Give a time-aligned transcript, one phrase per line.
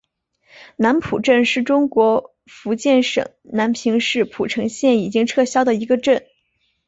[0.77, 6.25] 南浦镇是中国福建省南平市浦城县已经撤销的一个镇。